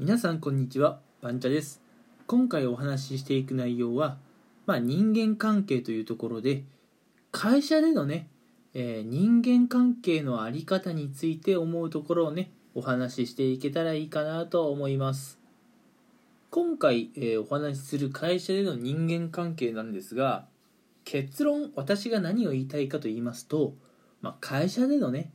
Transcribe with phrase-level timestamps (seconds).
[0.00, 1.82] 皆さんこんにちはバンチャです。
[2.28, 4.16] 今回お話ししていく内容は、
[4.64, 6.62] まあ、人間関係というところで
[7.32, 8.28] 会社でのね、
[8.74, 15.40] えー、人間関係の在り方について思うところをねお話ししていけたらいいかなと思います。
[16.52, 20.46] 今回、えー、お話しする会社での人間関係なんですが
[21.04, 23.74] 結論私が何を言いたいかと言いますと、
[24.20, 25.32] まあ、会社でのね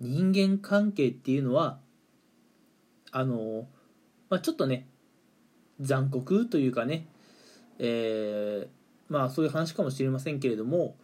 [0.00, 1.78] 人間関係っていうのは
[3.12, 3.66] あの
[4.28, 4.86] まあ、ちょっとね
[5.80, 7.06] 残酷というかね、
[7.78, 8.68] えー、
[9.08, 10.96] まあそういう話かもしれませんけれども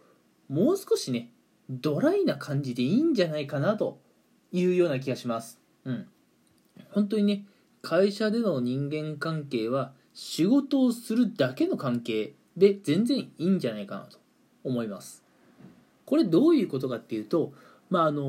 [0.49, 1.29] もう少しね
[1.69, 3.99] ドライな感じでいいんじゃないかなと
[4.51, 5.59] いうような気がします。
[5.85, 6.07] うん。
[6.91, 7.45] 本当にね
[7.81, 14.19] 会社での人間関係は仕事をするだけの関係で全然いいんじゃないかなと
[14.63, 15.23] 思います。
[16.05, 17.53] これどういうことかっていうと
[17.93, 18.23] まああの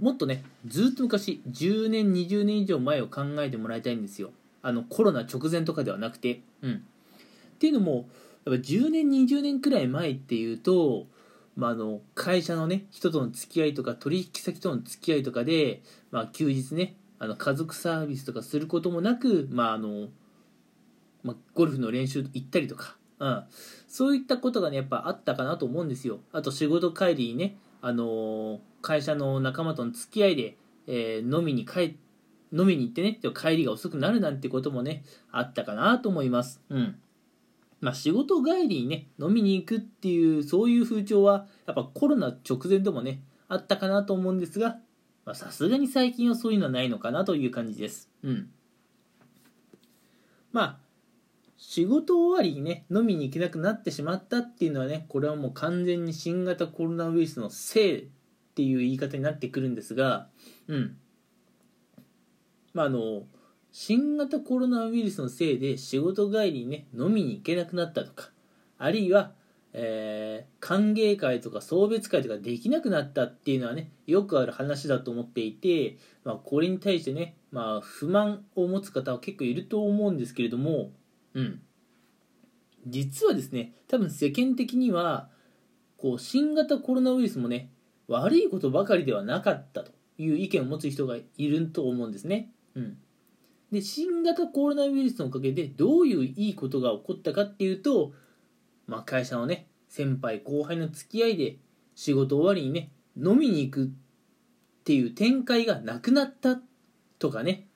[0.00, 4.32] もっとねずっと昔10年20年以上前を考えてもらいたいんですよ。
[4.60, 6.40] あのコロナ直前とかではなくて。
[6.62, 6.72] うん。
[6.74, 8.08] っていうのも
[8.44, 11.06] やっぱ10年20年くらい前っていうと、
[11.54, 20.08] まあ、あの会社のね人との付き合いとか取引先との付き合いとかで、まあ、休日ねあの家族サービスとかすることもなく、まああの
[21.22, 23.44] まあ、ゴルフの練習行ったりとか、うん、
[23.88, 26.20] そういったことがねやっぱあったかなと思うんですよ。
[26.32, 31.96] あと仕事帰りにねあの会社の仲間との付き合いで、えー、飲みに帰
[32.52, 36.60] 飲みに行ってね帰りが遅くなるなんてこともねあったかなと思います。
[36.68, 36.96] うん。
[37.80, 44.76] まあ仕事帰りにね飲みに行くっていうそういう風潮はやっぱコロナ直前でもねあったかなと思うんですが
[45.32, 48.10] さすがに最近はそういうのはないのかなという感じです。
[48.22, 48.50] うん。
[50.52, 50.83] まあ
[51.66, 58.06] 仕事終わりにね飲みに行けなくなってしまったっていうのはねこれはもう完全に新型コロナウイルスのせいっ
[58.54, 60.28] ていう言い方になってくるんですが
[60.68, 60.96] うん。
[62.74, 63.22] まああの
[63.72, 68.28] 新型コロナウイルスのせいで仕事帰りにね飲みに行けなくなったとか
[68.78, 69.32] あるいは、
[69.72, 80.90] えー、歓迎会とか送別会とかできなくなったっていうのはねよくある話だと思っていて、まあ、これに対してね、まあ、不満を持つ方は結構いると思うんですけれども
[81.34, 81.62] うん。
[82.86, 85.28] 実はですね、多分世間的には、
[85.96, 87.70] こう、新型コロナウイルスもね、
[88.08, 92.50] 悪いことばかりではなかったという意見を持つ人がいると思うんですね。
[92.74, 92.98] うん。
[93.72, 98.12] で、新型コロナウイルスのおかげでどういういいことが起こったかっていうと、
[98.86, 101.56] まあ、会社のね、先輩後輩の付き合いで
[101.94, 103.88] 仕事終わりにね、飲みに行くっ
[104.84, 106.60] ていう展開がなくなった
[107.18, 107.66] とかね、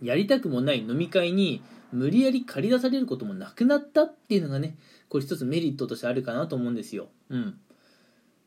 [0.00, 1.62] やりたくもない飲み会に
[1.94, 4.76] 無理やり借り出されることもなくなったっていうのがね
[5.08, 7.08] これ一つメリットとしてあるかなと思うんですよ。
[7.30, 7.58] うん。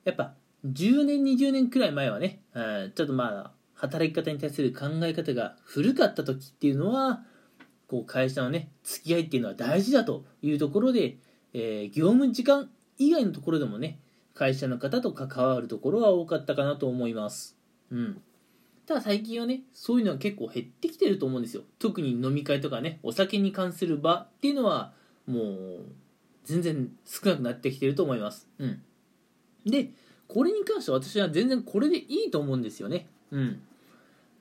[0.04, 0.34] やっぱ
[0.66, 7.24] 10年20年くらい前はね、うん、ちょっとまあ働き方に対する考え方が古かった時っていうのは
[7.88, 11.18] こう会社のね付き合いっていうのは大事だというところで、
[11.54, 14.00] えー、業務時間以外のところでもね
[14.34, 17.58] 会社の方と関わるところは多かったかなと思います。
[17.92, 18.22] うん。
[18.88, 21.64] ただ最近はね、そういうのは結構減ってきてると思うんですよ。
[21.78, 24.94] 特に飲み会とかね、お酒に関する場っていうのは、
[25.28, 25.86] もう、
[26.46, 28.48] 全然少なくなってきてると思います。
[28.60, 28.82] うん。
[29.66, 29.92] で、
[30.30, 33.08] これに関しては私は全然これでいいと思うんですよね。
[33.32, 33.62] うん。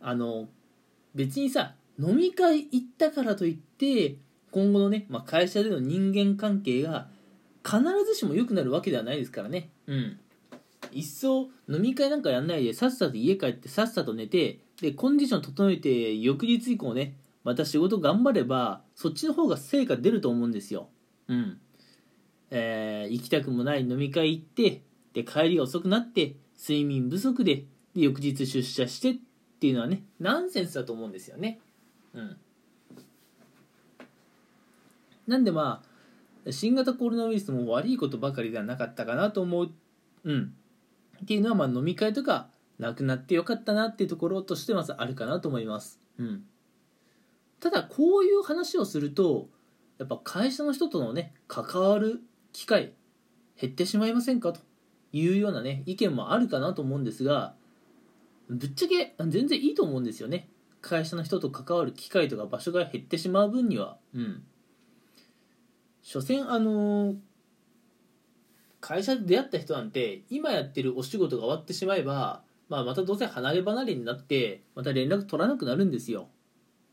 [0.01, 0.49] あの、
[1.17, 4.17] 別にさ、飲み会行ったからといって、
[4.53, 7.09] 今後のね、まあ、会社での人間関係が
[7.65, 9.71] 必ずしも良くなるわけではないですからね。
[9.89, 10.21] うん。
[10.93, 20.89] 一層飲み会なんかやんないでさっさと家帰ってさっさと寝てでコンディション整えて翌日以降ねまた仕事頑張ればそっちの方が成果出ると思うんですよ。
[21.29, 21.61] うん。
[22.51, 24.83] えー、行きたくもない飲み会行って
[25.13, 27.65] で帰りが遅くなって睡眠不足で
[27.95, 29.15] で翌日出社してっ
[29.61, 31.61] ていうのはねナンセンスだと思うんですよね。
[32.15, 32.37] うん。
[35.27, 35.83] なんでま
[36.47, 39.71] あ新型コロナウイルスも悪いことばかりではなかったかなと思う。
[40.25, 40.55] うん。
[41.23, 46.01] っていうのはまあ飲み会とかなくなってよかったなっていうところとしてまずあるかなと思います。
[46.19, 46.45] うん。
[47.61, 49.49] ただこういう話をすると
[49.99, 52.21] やっぱ会社の人とのね関わる
[52.53, 52.93] 機会
[53.61, 54.61] 減ってしまいませんかと
[55.13, 57.55] いうようなね意見もあるかなと思うんですが
[58.49, 60.49] ぶっちゃけ全然いいと思うんですよね
[60.83, 64.43] 会社の人と関わる機会とか場所が減ってしまう分にはうん
[66.03, 67.17] 所詮あのー、
[68.87, 76.29] 会社で出会った人なんて今やってるお仕事が終わってしまえば、まあ、またどうせ離れ離れになってまた連絡取らなくなるんですよ。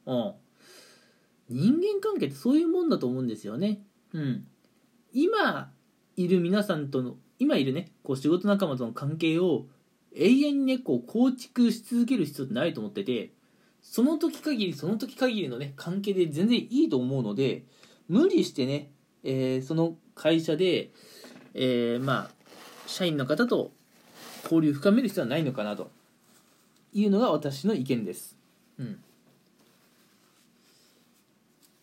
[0.08, 0.34] うん。
[1.50, 3.84] 人間関係ってそういうもんだと思うんですよね。
[4.12, 4.48] うん。
[5.14, 5.72] 今
[6.16, 9.68] いる皆さんとの今いるねこう仕事仲間との関係を
[10.16, 13.34] 永遠にねこう構築し続ける必要ってないと思ってて
[13.84, 17.66] その時限りその時限りのね関係で全然いいと思うので
[18.08, 18.90] 無理してね、
[19.24, 20.92] えー、その会社で、
[21.54, 22.32] えー、まあ
[22.88, 23.72] 社員の方と
[24.44, 25.90] 交流深める必要はないのかなと。
[26.94, 28.38] いうのが私の意見です。
[28.78, 29.00] うん。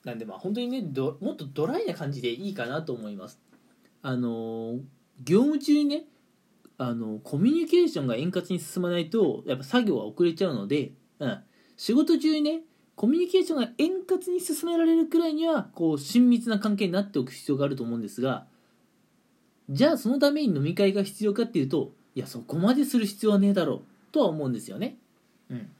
[0.04, 3.38] なんでまあ本当にねどもっとドライな感じでいいかなと思います。
[4.02, 4.78] あの
[5.22, 6.04] 業務中にね
[6.78, 11.38] あのコミュニケーションが円滑に進まないとやっぱ作業は遅れちゃうので、うん、
[11.76, 12.62] 仕事中にね
[12.96, 18.46] コミュニケーションが円滑に進められるくらいにはこう親密な関係になっておく必要があると思うんですが
[19.70, 24.96] じゃあそのために飲み会が必要かっていうといやそこまでする必要はねえだろうとは思うんですよね。
[25.48, 25.70] うん。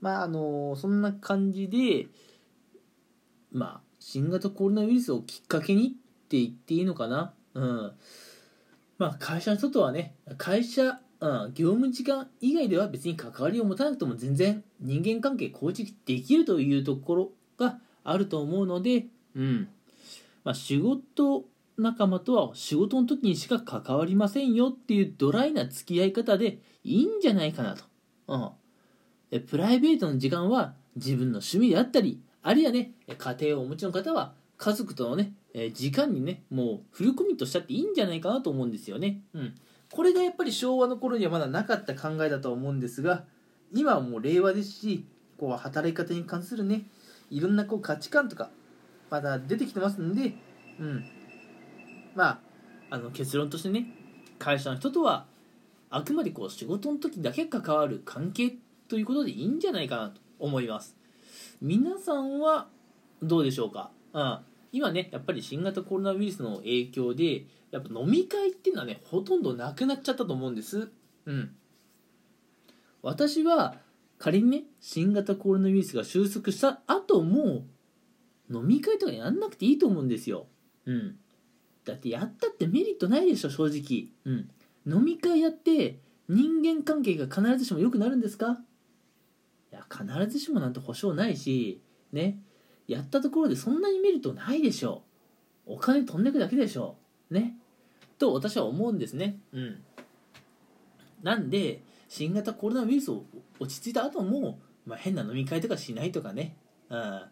[0.00, 2.08] まああのそんな感じで
[3.52, 5.90] まあ新型コロナウイルスをきっかけにっ
[6.28, 7.32] て言っていいのかな。
[7.54, 7.92] うん。
[8.98, 19.06] まあ会社の人とはね会社、うん、業務時間以外では別に関わりを持たなくても全然人間関係構築できるというところがあると思うので
[19.36, 19.68] うん
[20.44, 21.44] まあ仕事
[21.78, 27.84] 仲間とは仕事の時にしか関わりませんよっていうドライな付き合い方でいいんじゃないかなと。
[28.28, 28.50] うん
[29.40, 39.22] プライベートの時間は自分の趣味であったりあるいはね家庭をお持ちの方は家族とのねえ時間にねもうフルコミットしちゃっていいんじゃないかなと思うんですよね。
[39.32, 39.54] うん、
[39.90, 43.24] これがやっぱり昭和の頃にはまだなかった考えだとは思うんですが
[43.72, 45.06] 今はもう令和ですし
[45.38, 46.84] こう働き方に関するね
[47.30, 48.50] いろんなこう価値観とか
[49.12, 50.32] まだ出てきてますんで、
[50.80, 51.04] うん、
[52.14, 52.40] まあ
[52.88, 53.88] あの結論としてね
[54.38, 55.26] 会社の人とは
[55.90, 58.54] あくまでこう仕事の時だけ関わる関係
[58.88, 60.96] ということでいいんじゃないかなと思います。
[61.60, 62.68] 皆さんは
[63.22, 64.38] どうでしょうか、うん、
[64.72, 70.88] 今ねやっぱり新型コロナウイルスの影響でやっぱ飲み会っていうのはねほとんどなくなっちゃったと思うんです。
[71.26, 71.54] うん。
[73.02, 73.74] 私は
[74.16, 77.66] 仮にね新型コロナウイルスが収束した後も
[78.52, 80.46] 飲み会とかやんなくていいと思うんですよ。
[80.86, 81.16] うん。
[81.84, 84.08] だってやったってメリットないでしょ正直。
[84.24, 84.50] うん。
[84.86, 88.58] 飲み会やって人間関係が必ずしも良くなるんですか？
[89.72, 91.80] いや必ずしもなんて保証ないし
[92.12, 92.38] ね。
[92.88, 95.02] やったところでそんなにメリットないでしょ。
[95.66, 96.96] お金飛んでくだけでしょ。
[97.30, 97.56] ね。
[98.18, 99.38] と私は思うんですね。
[99.52, 99.82] うん。
[101.22, 103.24] なんで新型コロナウイルスを
[103.60, 106.56] 落ち着いた後も、まあ、変な飲み会とかしないとかね、
[106.90, 107.22] うん、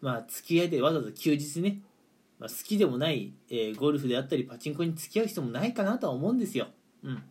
[0.00, 1.80] まあ付き合いでわざわざ休日ね、
[2.38, 6.68] まあ、好きでもない、えー、ゴルフであったりパチンコに付き合う人もないかなとは思うんですよ。
[7.02, 7.22] うん。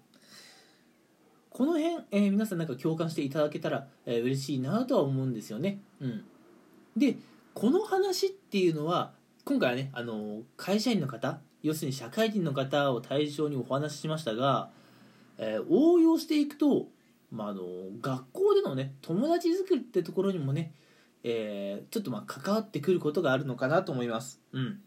[1.56, 5.80] この辺、えー、皆さんなんか共感していただけたら、えー、嬉しいなとは思うんですよね。
[6.02, 6.26] うん、
[6.98, 7.16] で
[7.54, 9.14] この話っていうのは
[9.46, 14.70] 今回はねあの会社員の方要するに社会人の方を対象にお話ししましたが、
[15.38, 16.88] えー、応用していくと、
[17.32, 17.64] まあ、あの
[18.02, 20.74] 学校でのね友達作りってところにもね、
[21.27, 24.39] えー、ちょっとまあ関わってくることがあるのかなと思います。
[24.51, 24.80] うん、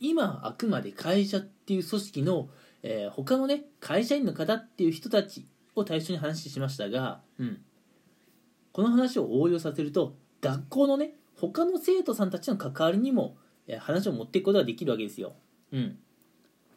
[0.00, 2.48] 今あくまで会社っていう組織の、
[2.82, 7.60] えー、他のね会社員の方っていう人たちを対象に話しましたが、うん、
[8.72, 13.36] この話を応用させると学校のね他の生徒さんたちの関わりにも
[13.78, 15.34] 話を持っていくことができるわけですよ。
[15.70, 15.98] うん、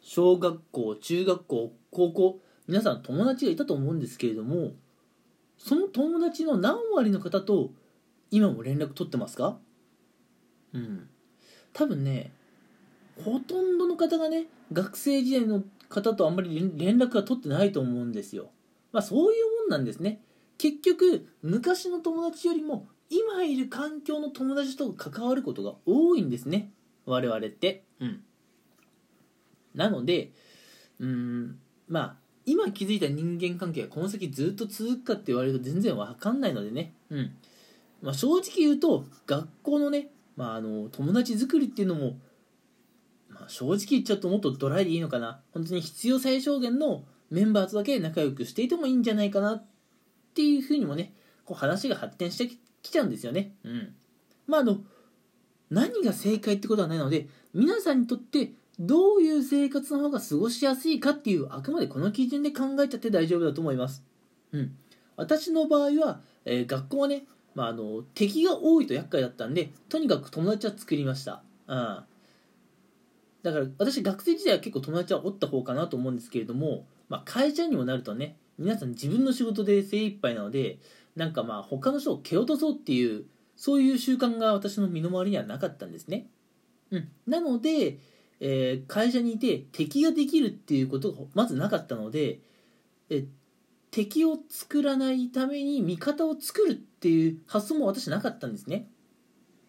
[0.02, 4.74] 小学校中学校高校皆さん友達がいたと思うんですけれども
[5.58, 7.72] その友達の何割の方と
[8.36, 9.58] 今も連絡取ってますか？
[10.74, 11.08] うん。
[11.72, 12.32] 多分ね
[13.24, 18.50] ほとんどの方がね学生時代の方とあんまり連絡が取ってないと思うんですよ。
[18.92, 20.20] まあ、そういうもんなんですね。
[20.58, 26.72] 結局昔の友達よりも今いる環境の友達と関わることが多いんですね。
[27.06, 27.86] 我々って。
[28.02, 28.22] うん。
[29.74, 30.32] なので
[31.00, 32.16] うんまあ
[32.46, 36.94] 今気づいた人間関係がこの先ずっと続くかって言われると全然わかんないのでね。
[37.10, 37.32] うん
[38.02, 42.18] まあ、正直言うと学校のね、まあ、あの友達作りっていうのも、
[43.30, 49.66] まあ、正直言っちゃうともっとドライでいいのかな本当に必要最小限のメンバーとだけ仲良くしていてもいいんじゃないかなっ
[50.34, 51.14] ていうふうにもね
[51.46, 53.54] こう話が発展してきちゃうんですよね。
[53.64, 53.96] うん、
[54.48, 54.80] まああの
[55.70, 64.04] 何が正解ってことはないので皆さんにとってどういう生活の方が過ごしやすいかっていうあくまでこの基準で考えちゃって大丈夫だと思います。
[64.52, 64.76] うん、
[65.16, 67.26] 私の場合は、えー、学校はね、
[67.56, 71.42] まあ、あの敵が多いと厄介だったんでとにかく友達は作りました。
[71.68, 72.04] うん
[73.44, 80.80] だから私学生時代は結構友達はおった方かなと思うんですけれどもまあ、会社にもなるとね皆さん自分の仕事で精一杯なので
[81.16, 86.28] なんかまあ他の人を蹴落とそうっていうそういう習慣が私の身の回りにはなかったんですね。
[86.92, 88.00] うん、なので、
[88.42, 92.40] えー、会社にいて敵ができるっていうことがまずなかったので
[93.10, 93.26] え
[93.96, 98.90] 敵を作らないために味方を作るっていう発想も私なかったんですね。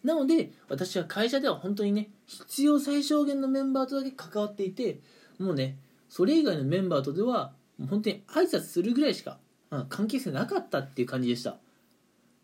[0.03, 4.99] なので私は会社では本当にね必要最小限のメンバーとだけ関わっていて
[5.39, 5.77] もうね
[6.09, 7.53] それ以外のメンバーとでは
[7.89, 9.37] 本当に挨拶するぐらいしか、
[9.71, 11.55] うん、関係性なかったっていう感じでした。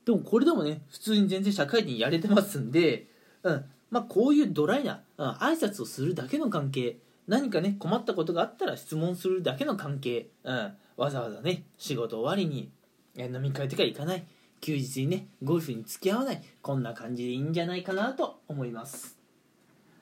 [0.06, 3.08] でもこれでもね普通に全然社会人やれてますんで、
[3.44, 12.72] うんまあ、こういうドライな、うん、挨拶をするだけの関係何かね困ったことがあったら質問するだけの関係、うん、わざわざね仕事終わりに
[13.18, 14.26] 飲み会とか行かない
[14.62, 19.18] 休日にねゴルフに付き合わないこんな感じでいいんじゃないかなと思います。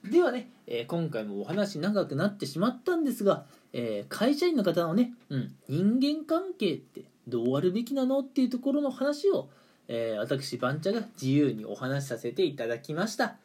[0.03, 9.49] ではね、えー、今回もお話長くなってしまったんですが、えー、会社員の方のね、うん、人間関係ってどうあるべきなのっていうところの話を、
[9.87, 13.35] えー、私番茶が自由にお話しさせていただきました。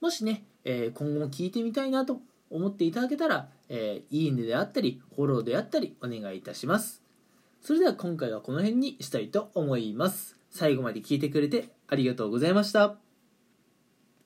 [0.00, 7.02] もしね、え今後も聞いてみたいなと思っていただけたら、えいいねであったりフォローであったりお願いいたします
[7.62, 13.09] それでは今回はこの辺にしたいと思います最後まで聞いてくれてありがとうございました。